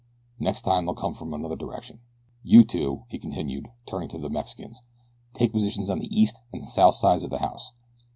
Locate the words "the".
4.17-4.31, 5.99-6.09, 7.29-7.37